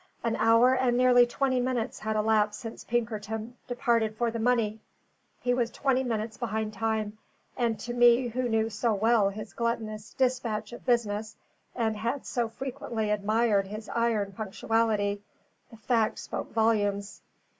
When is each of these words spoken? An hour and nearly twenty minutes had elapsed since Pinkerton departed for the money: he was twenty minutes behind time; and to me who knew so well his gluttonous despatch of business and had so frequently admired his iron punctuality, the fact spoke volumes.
An 0.23 0.35
hour 0.37 0.73
and 0.73 0.97
nearly 0.97 1.27
twenty 1.27 1.59
minutes 1.59 1.99
had 1.99 2.15
elapsed 2.15 2.59
since 2.59 2.83
Pinkerton 2.83 3.55
departed 3.67 4.15
for 4.17 4.31
the 4.31 4.39
money: 4.39 4.79
he 5.43 5.53
was 5.53 5.69
twenty 5.69 6.03
minutes 6.03 6.37
behind 6.37 6.73
time; 6.73 7.19
and 7.55 7.79
to 7.81 7.93
me 7.93 8.29
who 8.29 8.49
knew 8.49 8.67
so 8.67 8.95
well 8.95 9.29
his 9.29 9.53
gluttonous 9.53 10.15
despatch 10.15 10.73
of 10.73 10.87
business 10.87 11.35
and 11.75 11.95
had 11.97 12.25
so 12.25 12.49
frequently 12.49 13.11
admired 13.11 13.67
his 13.67 13.89
iron 13.89 14.31
punctuality, 14.31 15.21
the 15.69 15.77
fact 15.77 16.17
spoke 16.17 16.51
volumes. 16.51 17.21